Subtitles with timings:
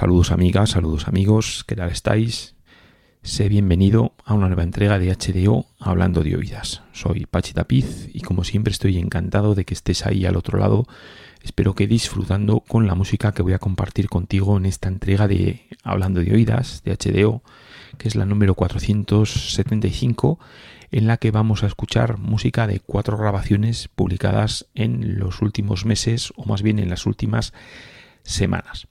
[0.00, 2.54] Saludos amigas, saludos amigos, ¿qué tal estáis?
[3.22, 6.80] Sé bienvenido a una nueva entrega de HDO Hablando de Oídas.
[6.92, 10.86] Soy Pachi Tapiz y como siempre estoy encantado de que estés ahí al otro lado.
[11.42, 15.66] Espero que disfrutando con la música que voy a compartir contigo en esta entrega de
[15.82, 17.42] Hablando de Oídas de HDO,
[17.98, 20.38] que es la número 475,
[20.92, 26.32] en la que vamos a escuchar música de cuatro grabaciones publicadas en los últimos meses
[26.36, 27.52] o más bien en las últimas
[28.22, 28.88] semanas.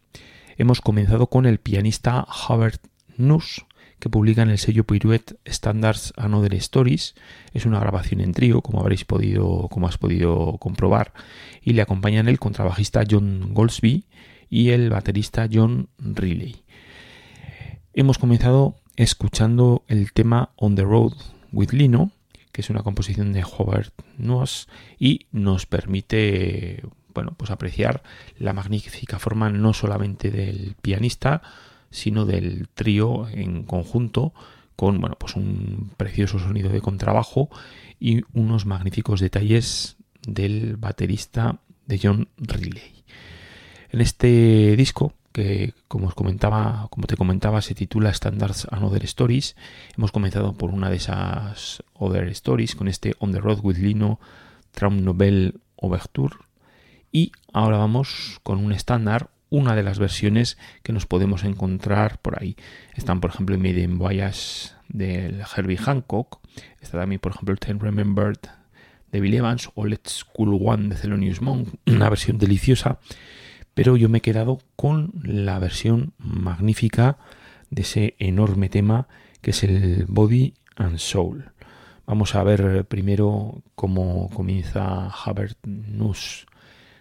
[0.60, 2.86] Hemos comenzado con el pianista Hubert
[3.16, 3.66] Nuss,
[3.98, 7.16] que publica en el sello Pirouette Standards Another Stories.
[7.54, 11.14] Es una grabación en trío, como habréis podido, como has podido comprobar,
[11.62, 14.04] y le acompañan el contrabajista John Goldsby
[14.50, 16.66] y el baterista John Riley.
[17.94, 21.14] Hemos comenzado escuchando el tema On the Road
[21.54, 22.12] with Lino,
[22.52, 24.68] que es una composición de Hubert Nuss
[25.00, 26.84] y nos permite
[27.20, 28.02] bueno, pues apreciar
[28.38, 31.42] la magnífica forma no solamente del pianista,
[31.92, 34.34] sino del trío en conjunto
[34.78, 37.50] con bueno, pues un precioso sonido de contrabajo
[38.00, 43.04] y unos magníficos detalles del baterista de John Riley.
[43.90, 49.04] En este disco, que como os comentaba, como te comentaba, se titula Standards and Other
[49.04, 49.58] Stories,
[49.98, 54.22] hemos comenzado por una de esas Other Stories con este On the Road with Lino
[54.72, 56.49] Traum Nobel Overture
[57.12, 62.42] y ahora vamos con un estándar, una de las versiones que nos podemos encontrar por
[62.42, 62.56] ahí.
[62.96, 66.40] Están, por ejemplo, Maiden Voyage del Herbie Hancock.
[66.82, 68.40] Está también, por ejemplo, Ten Remembered
[69.12, 71.70] de Bill Evans o Let's Cool One de Thelonious Monk.
[71.88, 73.00] Una versión deliciosa.
[73.74, 77.18] Pero yo me he quedado con la versión magnífica
[77.70, 79.08] de ese enorme tema
[79.42, 81.52] que es el Body and Soul.
[82.06, 86.48] Vamos a ver primero cómo comienza Habert Nuss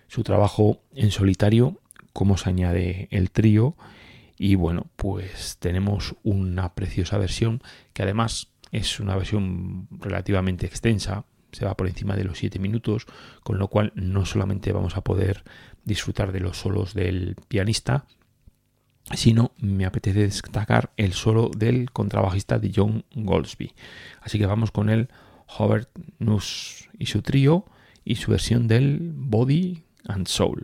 [0.08, 1.80] su trabajo en solitario,
[2.12, 3.76] cómo se añade el trío
[4.38, 7.62] y bueno, pues tenemos una preciosa versión
[7.92, 13.06] que además es una versión relativamente extensa, se va por encima de los 7 minutos,
[13.42, 15.44] con lo cual no solamente vamos a poder
[15.84, 18.06] disfrutar de los solos del pianista,
[19.14, 23.72] sino me apetece destacar el solo del contrabajista de John Goldsby.
[24.20, 25.08] Así que vamos con el
[25.58, 25.88] Howard
[26.18, 27.64] Nuss y su trío
[28.04, 30.58] y su versión del Body and soul.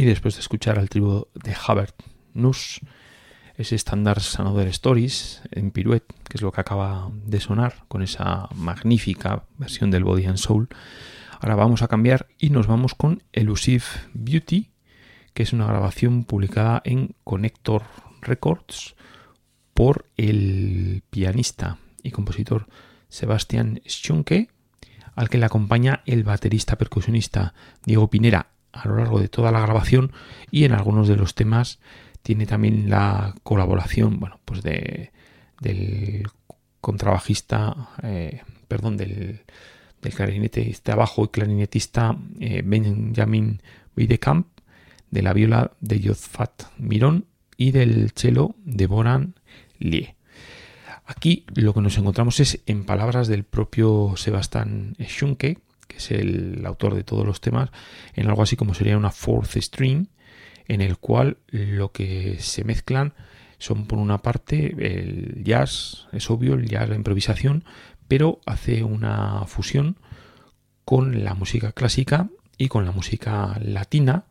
[0.00, 1.94] Y después de escuchar al tribu de Habert
[2.32, 2.80] Nuss,
[3.56, 8.48] ese estándar Sanador Stories en Pirouette, que es lo que acaba de sonar con esa
[8.54, 10.70] magnífica versión del Body and Soul.
[11.38, 14.70] Ahora vamos a cambiar y nos vamos con Elusive Beauty,
[15.34, 17.82] que es una grabación publicada en Connector
[18.22, 18.94] Records
[19.74, 22.68] por el pianista y compositor
[23.10, 24.48] Sebastián Schunke,
[25.14, 27.52] al que le acompaña el baterista percusionista
[27.84, 30.12] Diego Pinera a lo largo de toda la grabación
[30.50, 31.80] y en algunos de los temas
[32.22, 35.12] tiene también la colaboración, bueno, pues de,
[35.60, 36.28] del
[36.80, 39.40] contrabajista, eh, perdón, del,
[40.02, 42.16] del clarinetista abajo y clarinetista
[42.64, 43.62] Benjamin
[43.96, 44.46] Wiedekamp,
[45.10, 49.34] de la viola de Jozfat Mirón y del cello de Boran
[49.78, 50.14] Lie.
[51.04, 55.58] Aquí lo que nos encontramos es en palabras del propio Sebastián Schunke,
[56.00, 57.70] es el autor de todos los temas,
[58.14, 60.06] en algo así como sería una fourth string,
[60.66, 63.12] en el cual lo que se mezclan
[63.58, 67.64] son por una parte el jazz, es obvio, el jazz, la improvisación,
[68.08, 69.96] pero hace una fusión
[70.84, 74.24] con la música clásica y con la música latina,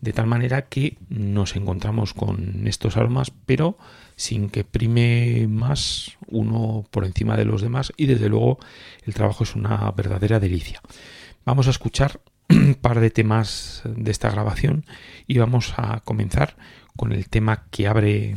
[0.00, 3.78] de tal manera que nos encontramos con estos aromas, pero
[4.16, 8.58] sin que prime más uno por encima de los demás y desde luego
[9.04, 10.80] el trabajo es una verdadera delicia.
[11.44, 14.84] Vamos a escuchar un par de temas de esta grabación
[15.26, 16.56] y vamos a comenzar
[16.96, 18.36] con el tema que abre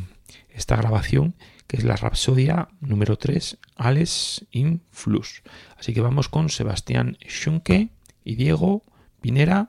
[0.50, 1.36] esta grabación
[1.68, 5.44] que es la Rapsodia número 3, Ales in Flux.
[5.78, 7.90] Así que vamos con Sebastián Schunke
[8.24, 8.84] y Diego
[9.22, 9.68] Pinera,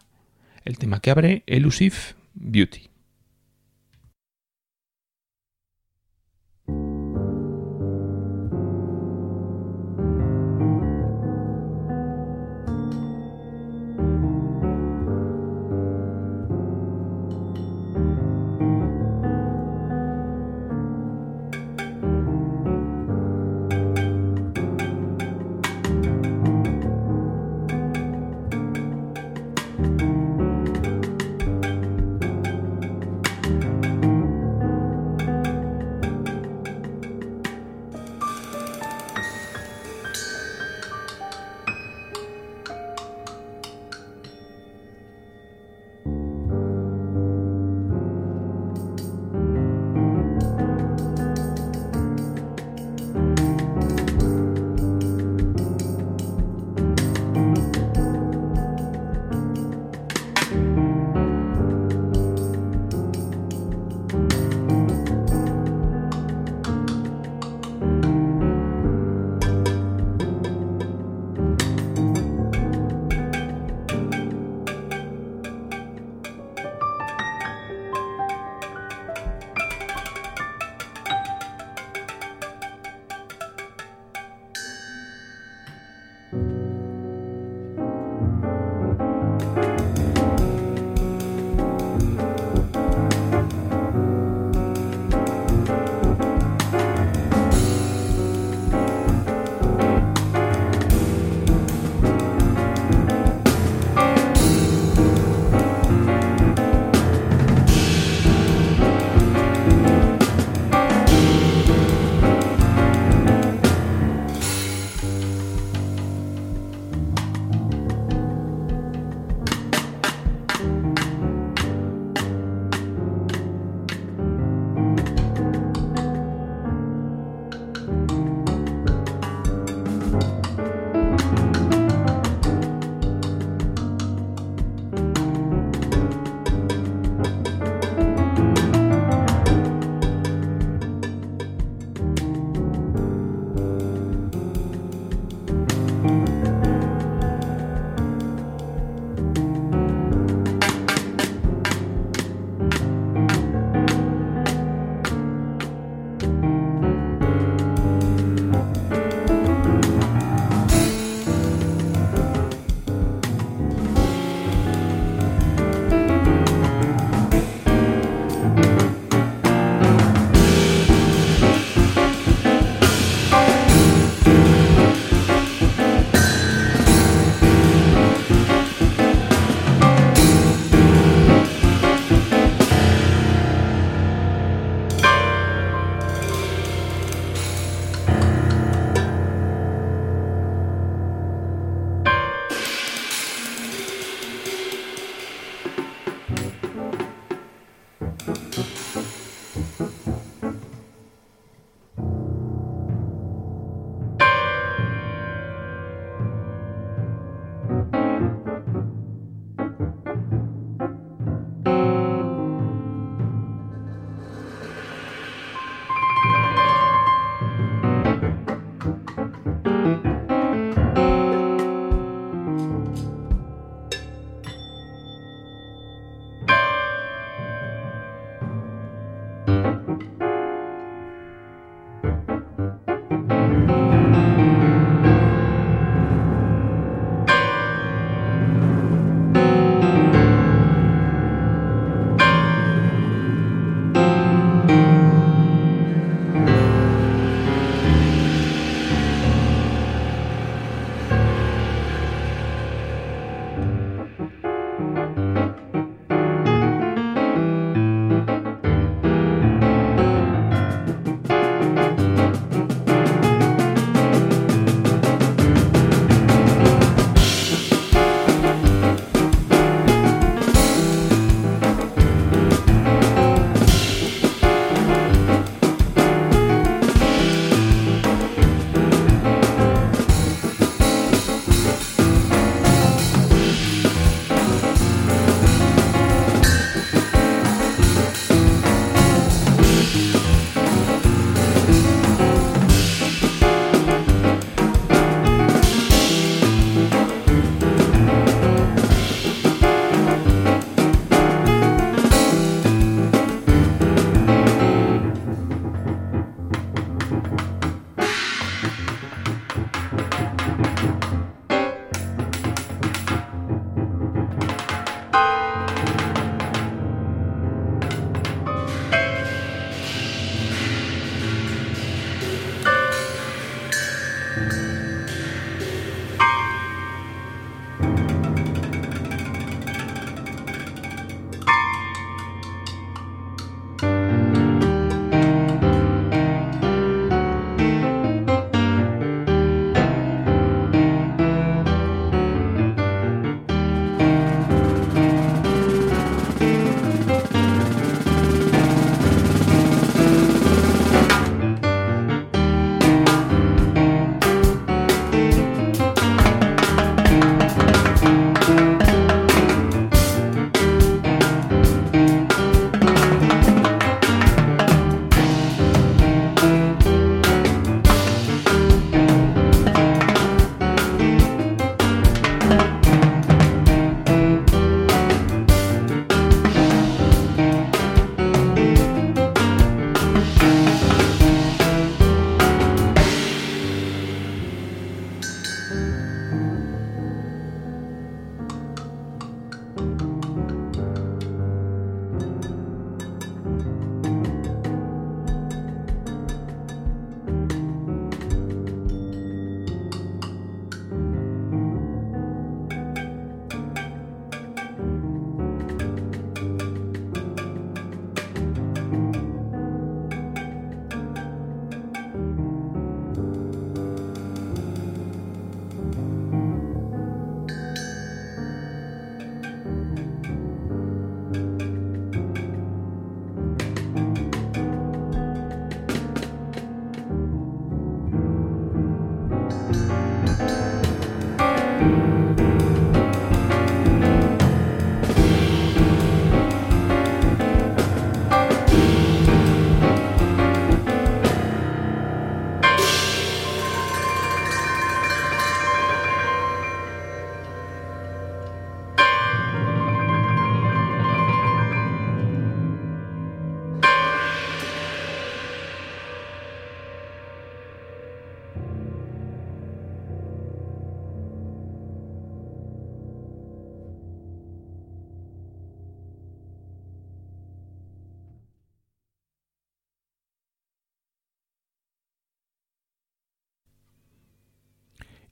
[0.64, 1.96] el tema que abre Elusive
[2.34, 2.88] Beauty.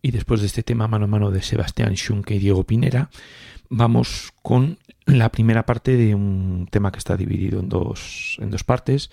[0.06, 3.10] Y después de este tema mano a mano de Sebastián Schunke y Diego Pinera,
[3.68, 8.62] vamos con la primera parte de un tema que está dividido en dos, en dos
[8.62, 9.10] partes.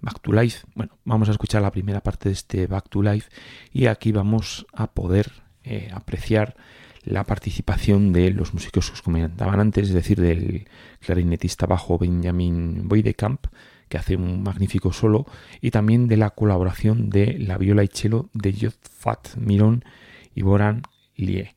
[0.00, 0.64] Back to Life.
[0.76, 3.28] Bueno, vamos a escuchar la primera parte de este Back to Life
[3.72, 5.28] y aquí vamos a poder
[5.64, 6.54] eh, apreciar
[7.02, 10.68] la participación de los músicos que os comentaban antes, es decir, del
[11.00, 13.44] clarinetista bajo Benjamin Boydekamp,
[13.88, 15.26] que hace un magnífico solo,
[15.60, 19.82] y también de la colaboración de la viola y cello de Jotfat Miron
[20.38, 20.82] y Boran
[21.16, 21.56] Lie.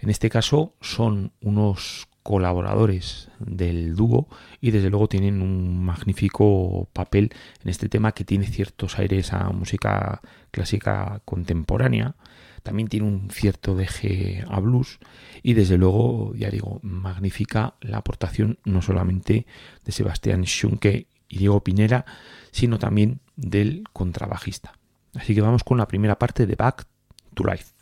[0.00, 4.28] En este caso son unos colaboradores del dúo
[4.60, 7.32] y desde luego tienen un magnífico papel
[7.64, 12.16] en este tema que tiene ciertos aires a música clásica contemporánea,
[12.62, 14.98] también tiene un cierto deje a blues
[15.42, 19.46] y desde luego, ya digo, magnífica la aportación no solamente
[19.86, 22.04] de Sebastián Schunke y Diego Pinera,
[22.50, 24.74] sino también del contrabajista.
[25.14, 26.86] Así que vamos con la primera parte de Back
[27.32, 27.77] to Life.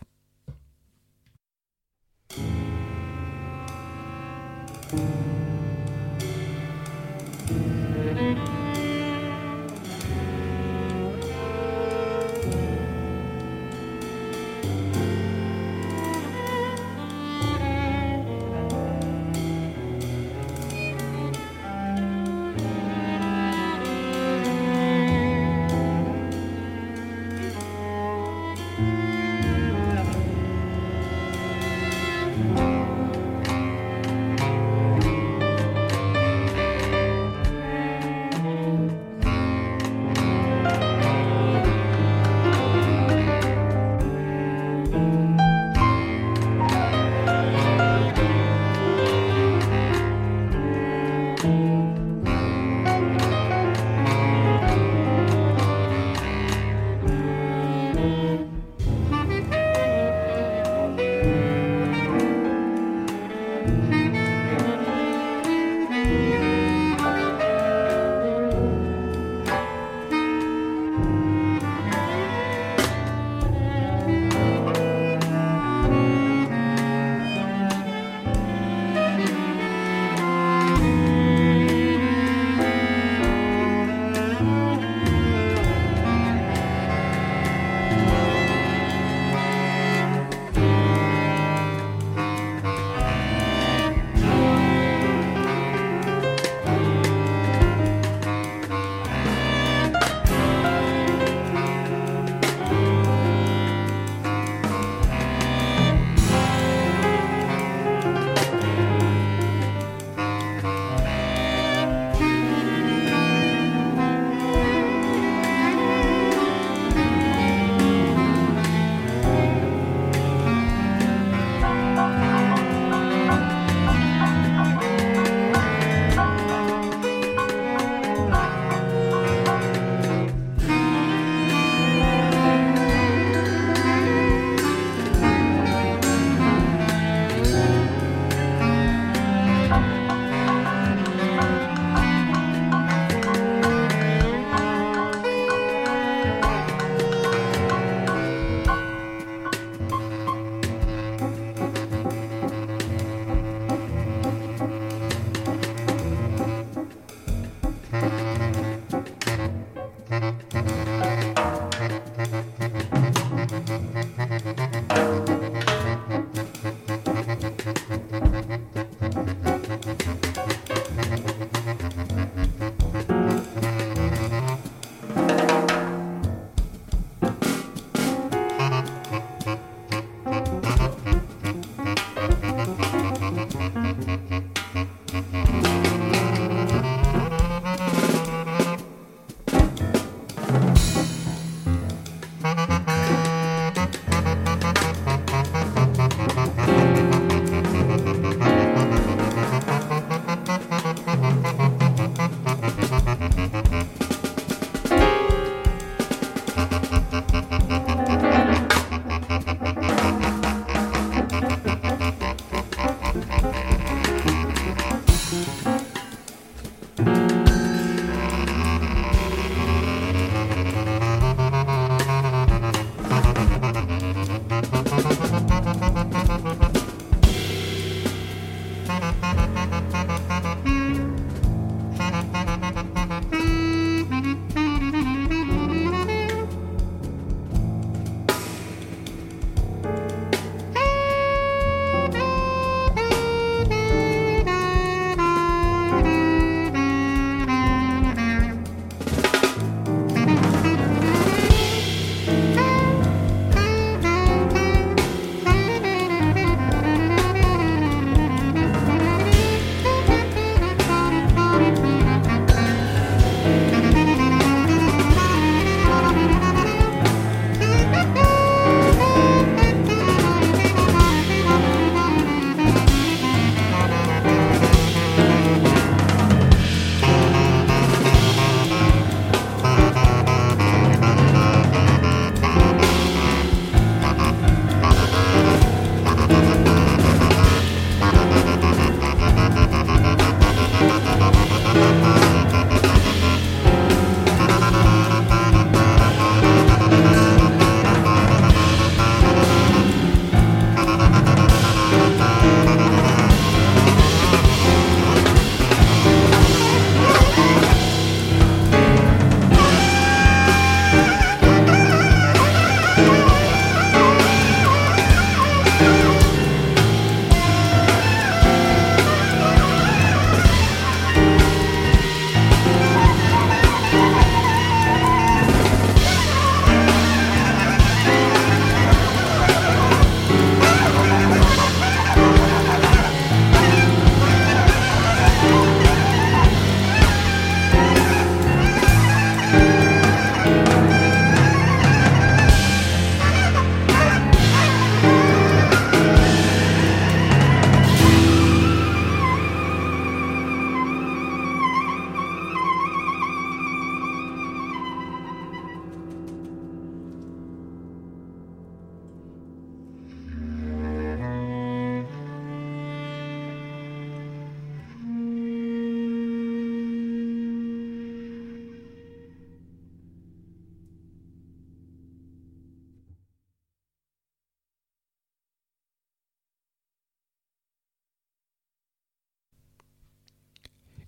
[4.89, 5.36] thank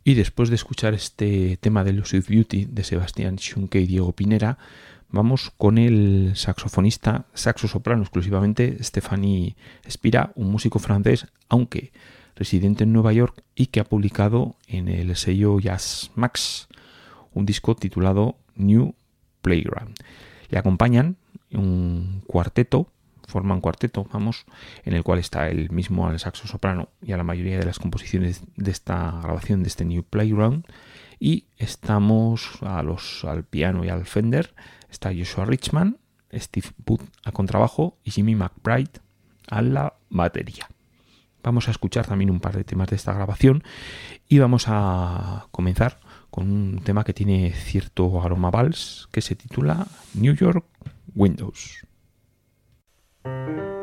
[0.09, 4.57] Y después de escuchar este tema de Lucid Beauty de Sebastián Schunke y Diego Pinera,
[5.11, 9.55] vamos con el saxofonista, saxo soprano exclusivamente, Stephanie
[9.87, 11.93] Spira, un músico francés, aunque
[12.37, 16.69] residente en Nueva York y que ha publicado en el sello Jazz Max
[17.35, 18.95] un disco titulado New
[19.43, 19.95] Playground.
[20.49, 21.19] Le acompañan
[21.53, 22.91] un cuarteto
[23.29, 24.47] forman cuarteto, vamos,
[24.85, 27.79] en el cual está el mismo al saxo soprano y a la mayoría de las
[27.79, 30.65] composiciones de esta grabación de este New Playground.
[31.21, 34.55] Y estamos a los, al piano y al Fender,
[34.91, 35.99] está Joshua Richman,
[36.33, 39.01] Steve Booth a contrabajo y Jimmy McBride
[39.49, 40.69] a la batería.
[41.43, 43.63] Vamos a escuchar también un par de temas de esta grabación
[44.29, 49.87] y vamos a comenzar con un tema que tiene cierto aroma vals que se titula
[50.15, 50.65] New York
[51.15, 51.88] Windows.
[53.25, 53.78] Música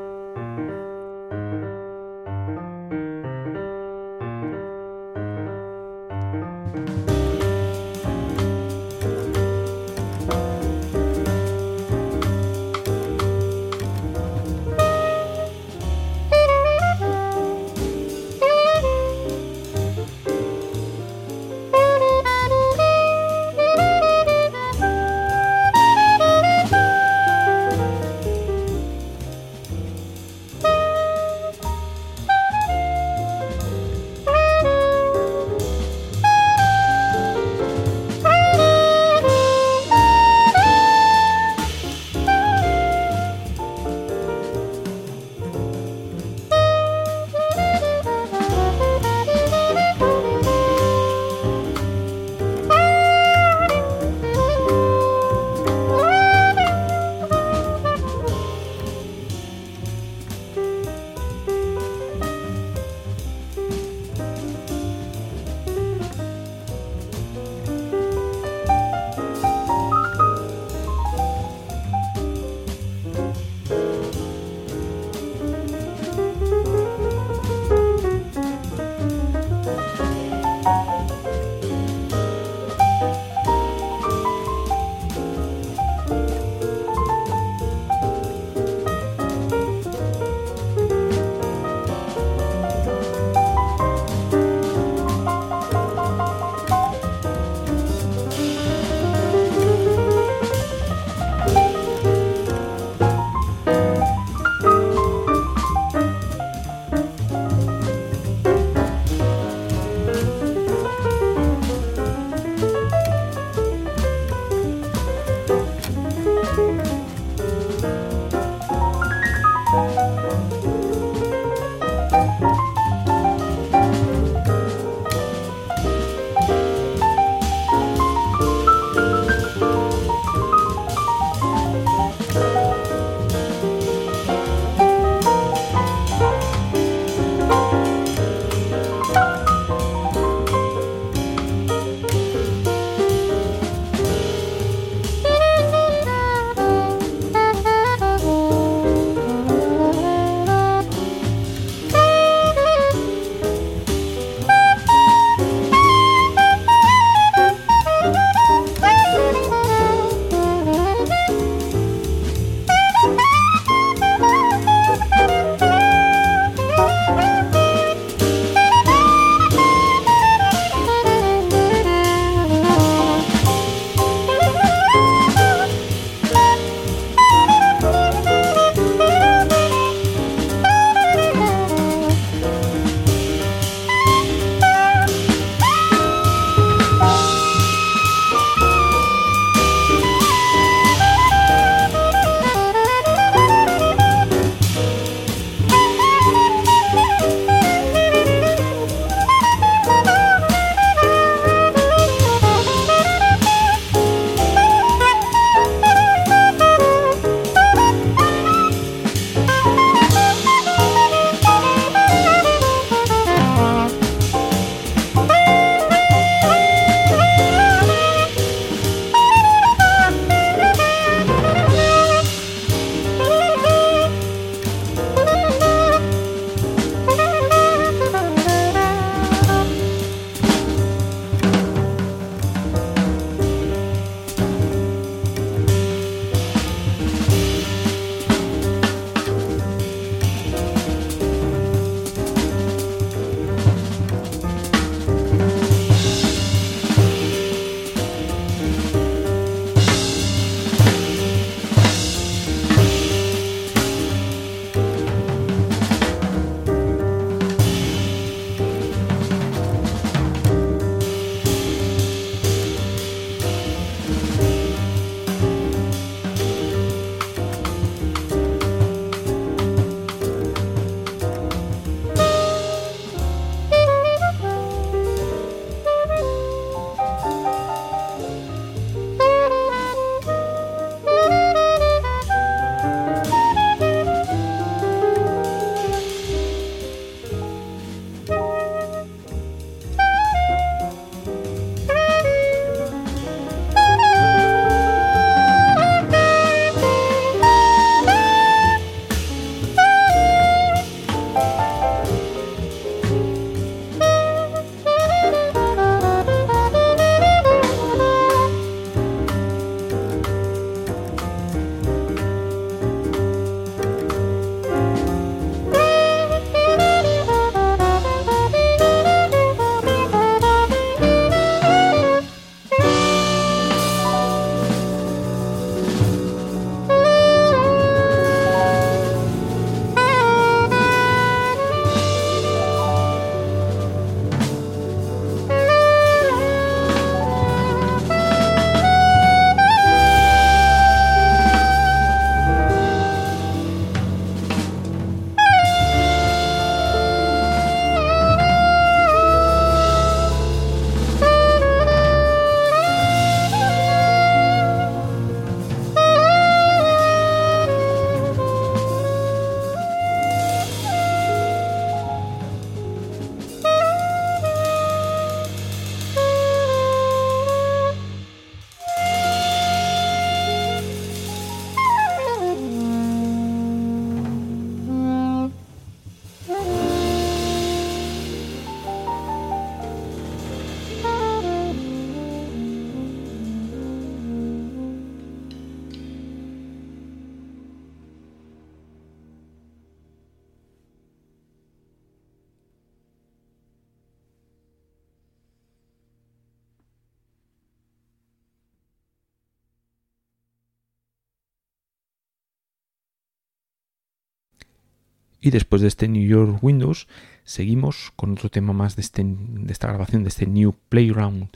[405.46, 407.08] Y después de este New York Windows,
[407.44, 411.50] seguimos con otro tema más de, este, de esta grabación, de este New Playground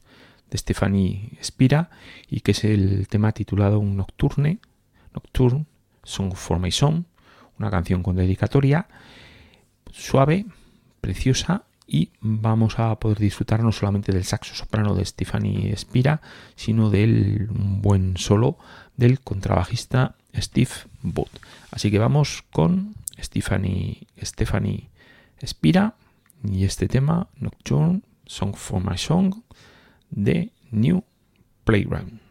[0.51, 1.89] de Stephanie Spira,
[2.29, 4.59] y que es el tema titulado Nocturne,
[5.15, 5.65] Nocturne,
[6.03, 7.05] Song for My Song,
[7.57, 8.87] una canción con dedicatoria
[9.91, 10.45] suave,
[11.01, 16.21] preciosa y vamos a poder disfrutar no solamente del saxo soprano de Stephanie Spira,
[16.55, 18.59] sino del buen solo
[18.97, 20.69] del contrabajista Steve
[21.01, 21.39] Booth.
[21.71, 24.89] Así que vamos con Stephanie, Stephanie
[25.45, 25.95] Spira
[26.43, 29.43] y este tema Nocturne Song for My Song
[30.09, 31.03] de New
[31.63, 32.28] Playground.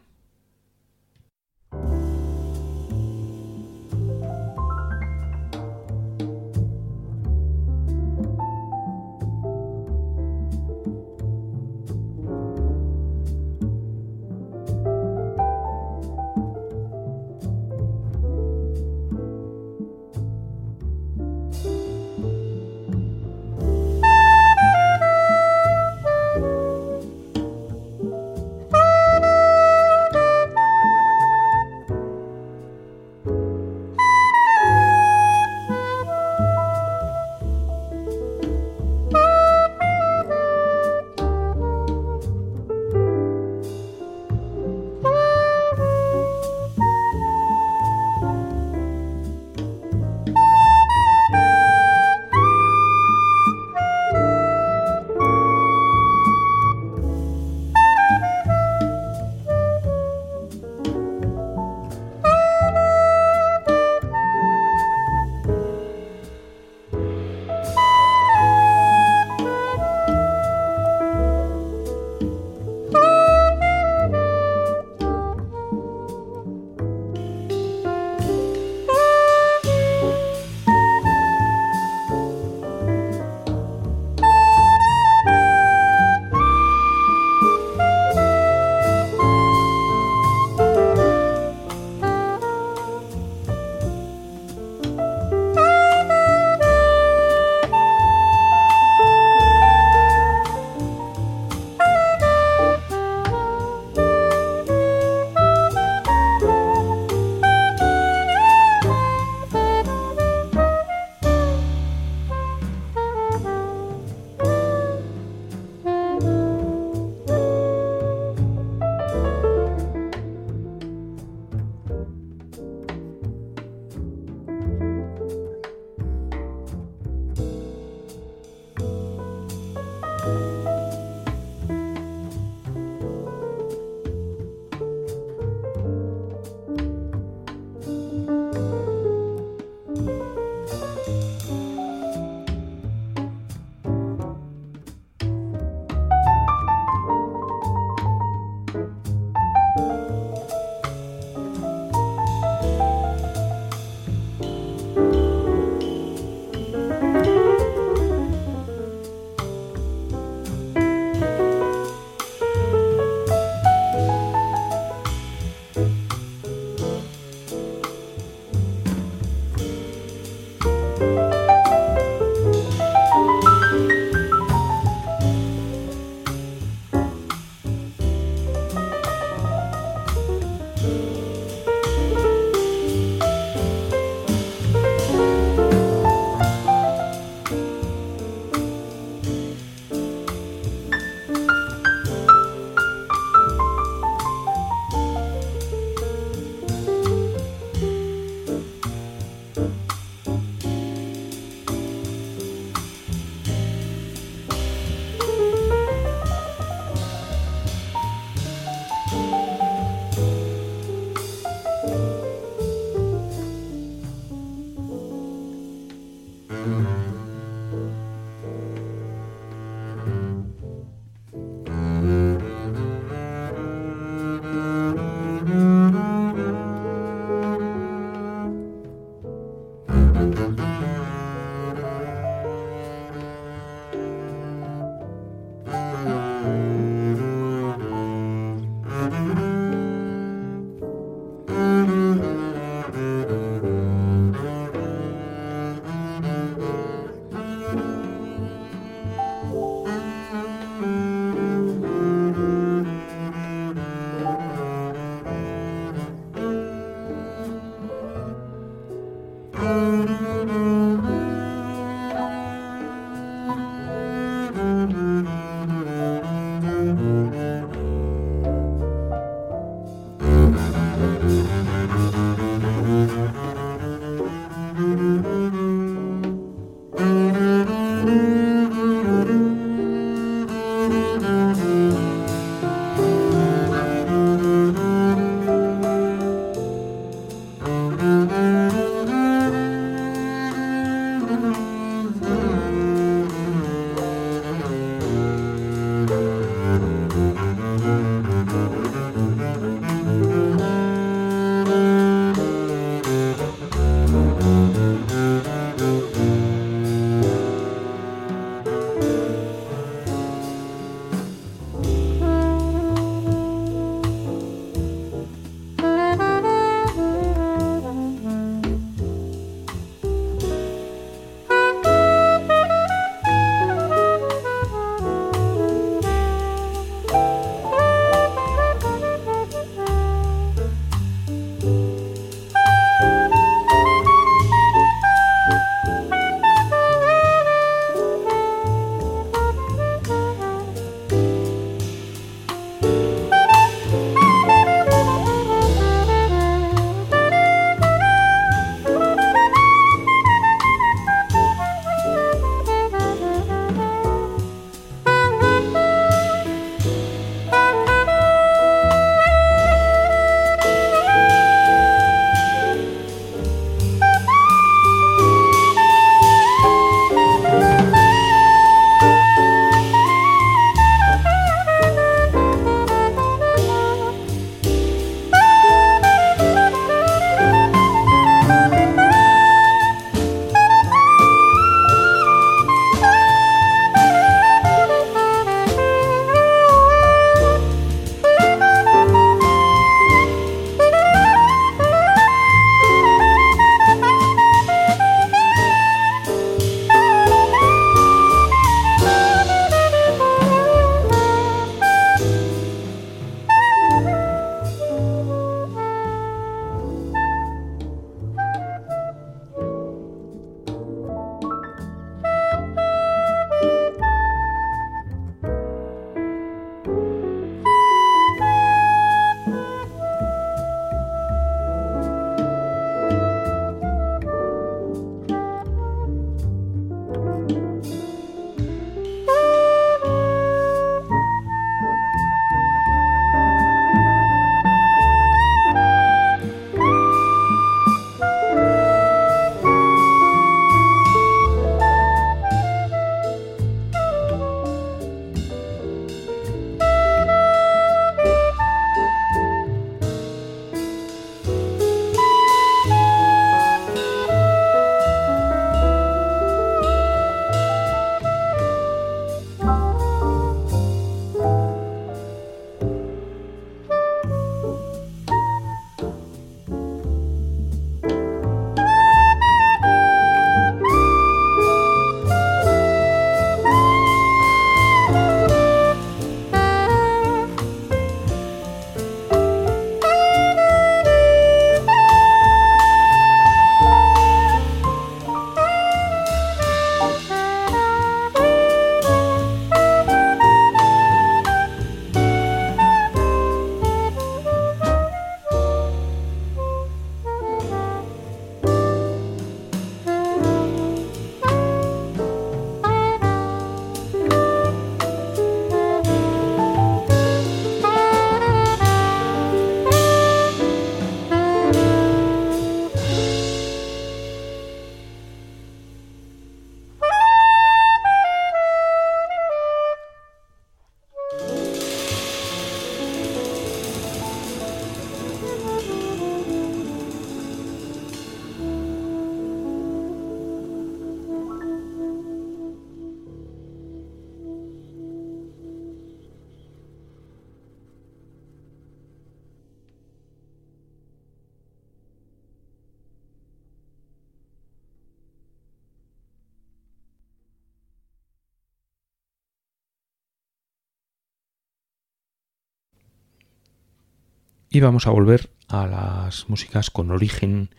[554.79, 557.71] Y vamos a volver a las músicas con origen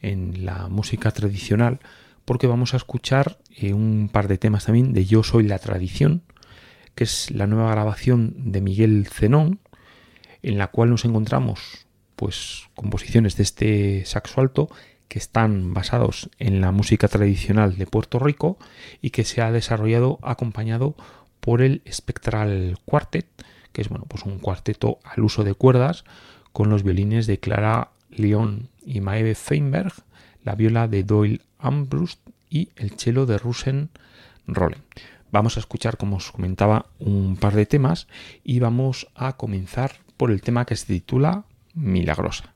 [0.00, 1.80] en la música tradicional
[2.24, 6.22] porque vamos a escuchar eh, un par de temas también de Yo Soy la Tradición,
[6.94, 9.60] que es la nueva grabación de Miguel Zenón,
[10.40, 11.86] en la cual nos encontramos
[12.16, 14.70] pues composiciones de este saxo alto
[15.08, 18.56] que están basados en la música tradicional de Puerto Rico
[19.02, 20.96] y que se ha desarrollado acompañado
[21.40, 23.26] por el Spectral Quartet,
[23.72, 26.04] que es bueno, pues un cuarteto al uso de cuerdas
[26.52, 29.92] con los violines de Clara León y Maeve Feinberg,
[30.42, 33.90] la viola de Doyle Ambrust y el cello de Rusen
[34.46, 34.78] Rolle.
[35.32, 38.08] Vamos a escuchar, como os comentaba, un par de temas
[38.42, 41.44] y vamos a comenzar por el tema que se titula
[41.74, 42.52] Milagrosa.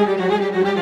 [0.00, 0.79] Y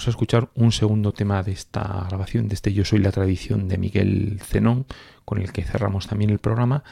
[0.00, 3.68] vamos a escuchar un segundo tema de esta grabación, de este Yo soy la tradición
[3.68, 4.86] de Miguel Zenón,
[5.26, 6.84] con el que cerramos también el programa,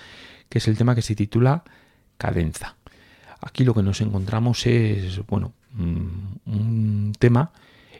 [0.51, 1.65] que es el tema que se titula
[2.19, 2.77] Cadenza.
[3.41, 6.09] Aquí lo que nos encontramos es, bueno, mm,
[6.45, 7.53] un tema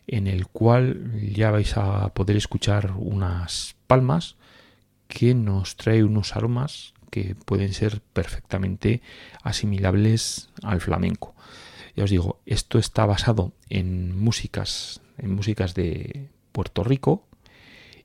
[0.07, 4.37] en el cual ya vais a poder escuchar unas palmas
[5.07, 9.01] que nos trae unos aromas que pueden ser perfectamente
[9.43, 11.35] asimilables al flamenco.
[11.99, 17.27] Ya os digo, esto está basado en músicas, en músicas de Puerto Rico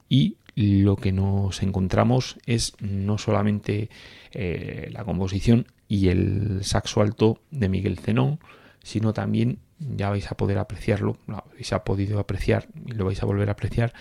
[0.09, 3.91] y lo que nos encontramos es no solamente
[4.31, 8.39] eh, la composición y el saxo alto de Miguel Zenón,
[8.81, 13.27] sino también ya vais a poder apreciarlo, lo habéis podido apreciar y lo vais a
[13.27, 13.93] volver a apreciar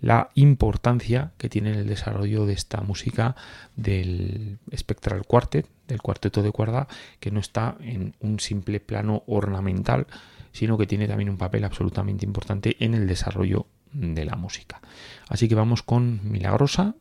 [0.00, 3.36] la importancia que tiene en el desarrollo de esta música
[3.76, 6.88] del Spectral Quartet, del cuarteto de cuerda,
[7.20, 10.06] que no está en un simple plano ornamental,
[10.52, 14.80] sino que tiene también un papel absolutamente importante en el desarrollo de la música.
[15.28, 16.94] Así que vamos con Milagrosa,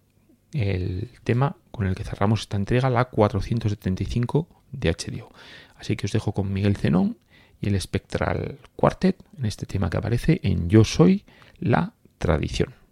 [0.54, 5.30] el tema con el que cerramos esta entrega, la 475 de HDO.
[5.76, 7.18] Así que os dejo con Miguel Zenón
[7.60, 11.26] y el Spectral Quartet en este tema que aparece en Yo Soy
[11.60, 12.83] la Tradición.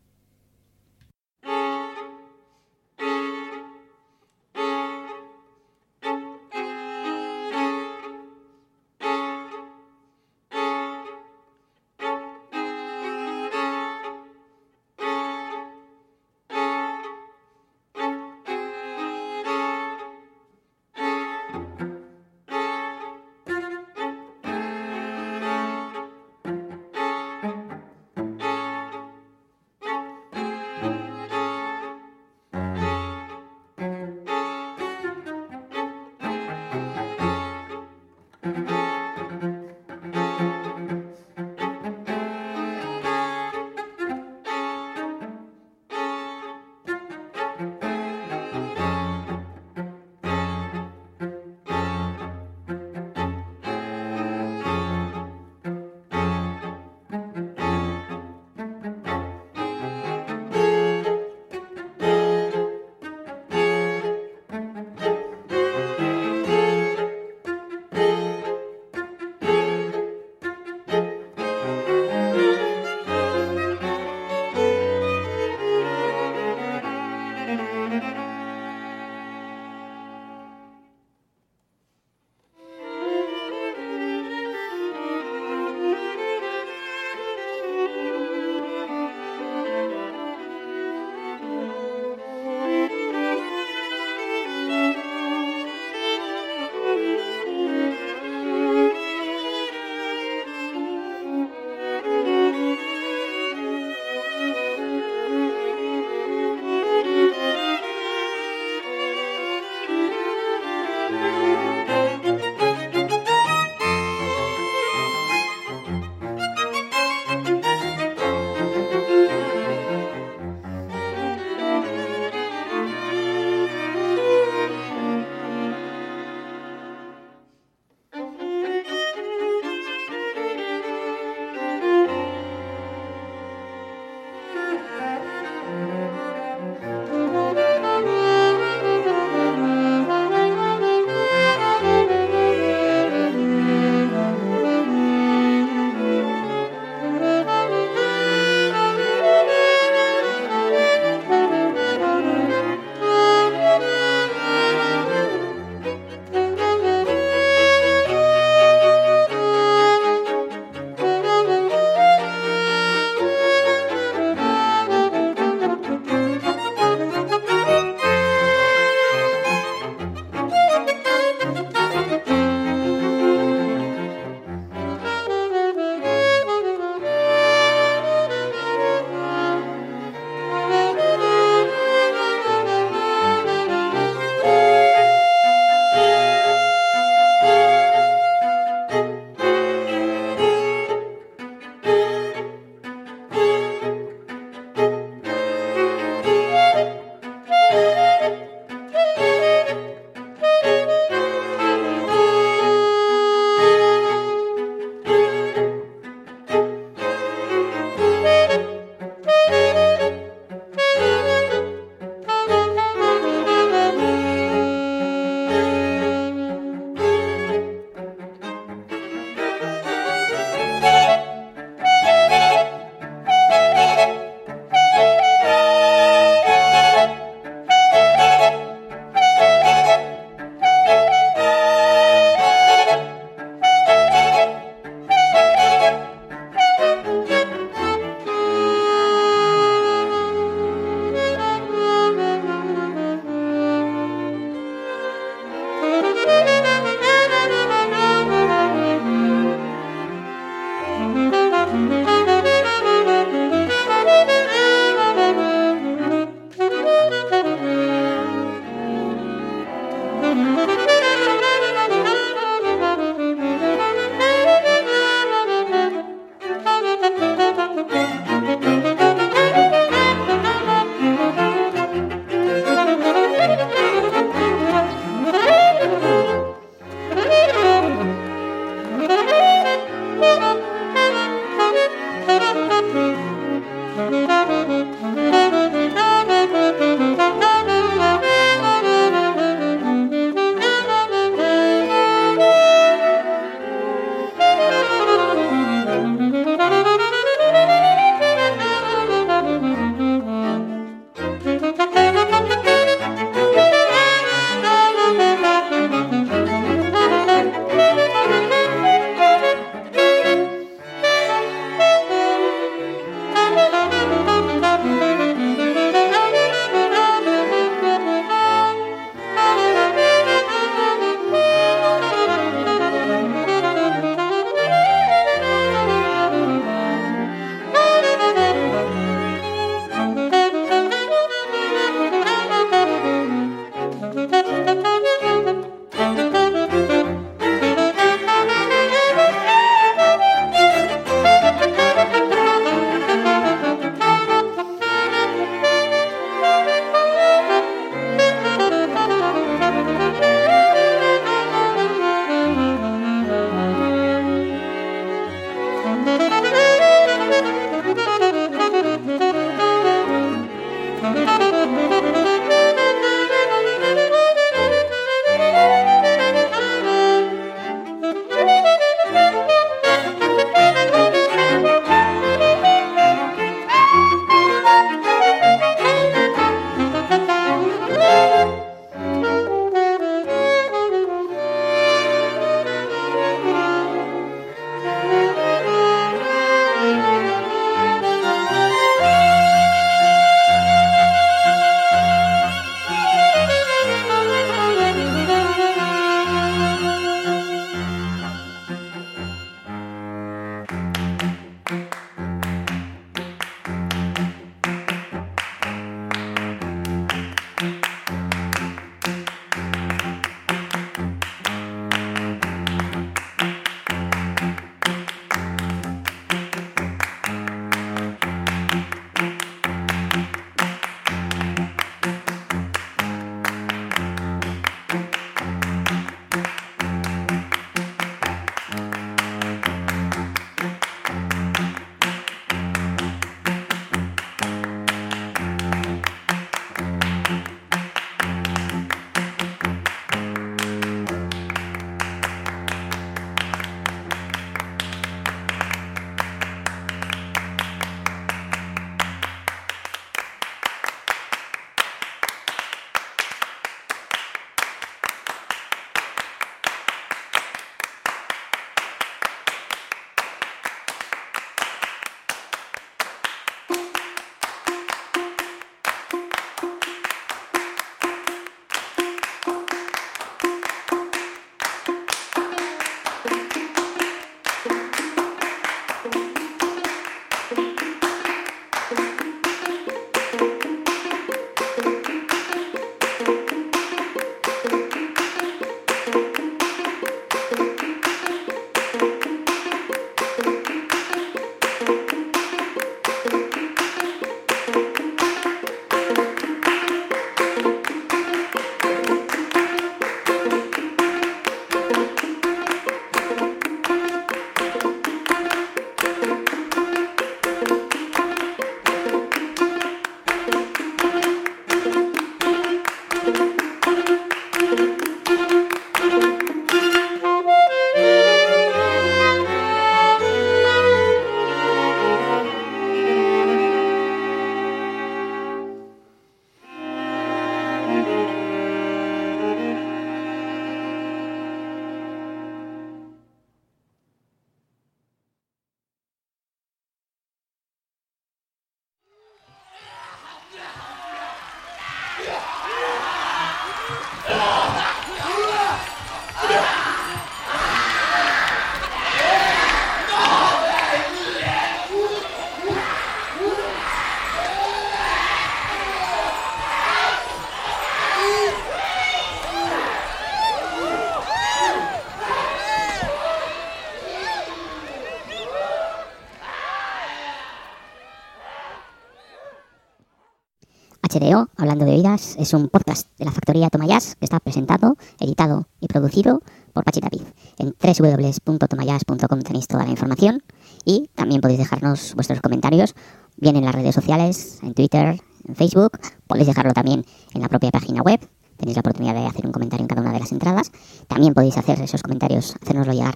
[571.11, 575.67] HDO, Hablando de Oídas, es un podcast de la factoría Tomayas que está presentado, editado
[575.81, 576.41] y producido
[576.71, 577.23] por Pachi Tapiz.
[577.57, 580.41] En www.tomayas.com tenéis toda la información
[580.85, 582.95] y también podéis dejarnos vuestros comentarios,
[583.35, 587.03] bien en las redes sociales, en Twitter, en Facebook, podéis dejarlo también
[587.33, 588.21] en la propia página web.
[588.55, 590.71] Tenéis la oportunidad de hacer un comentario en cada una de las entradas.
[591.07, 593.15] También podéis hacer esos comentarios, hacérnoslo llegar